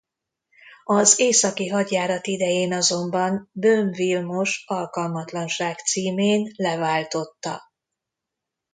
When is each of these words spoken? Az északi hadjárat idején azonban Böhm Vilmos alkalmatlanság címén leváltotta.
Az 0.83 1.19
északi 1.19 1.67
hadjárat 1.67 2.27
idején 2.27 2.73
azonban 2.73 3.49
Böhm 3.51 3.91
Vilmos 3.91 4.63
alkalmatlanság 4.67 5.77
címén 5.77 6.51
leváltotta. 6.55 7.61